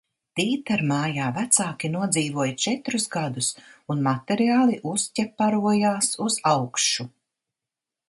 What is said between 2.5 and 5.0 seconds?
četrus gadus un materiāli